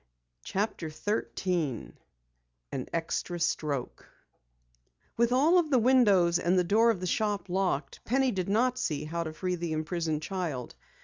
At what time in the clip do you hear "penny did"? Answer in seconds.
8.03-8.49